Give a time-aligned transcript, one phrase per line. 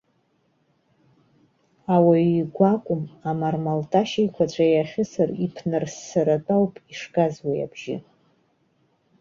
[1.95, 7.97] Ауаҩы игәы акәым, амармалташь еиқәаҵәа иахьысыр иԥнарссаратәы ауп ишгаз уи абжьы.